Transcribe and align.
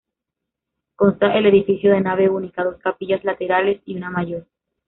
Consta 0.95 1.37
el 1.37 1.45
edificio 1.45 1.91
de 1.91 2.01
nave 2.01 2.27
única, 2.27 2.63
dos 2.63 2.77
capillas 2.79 3.23
laterales 3.23 3.83
y 3.85 3.97
una 3.97 4.09
mayor. 4.09 4.47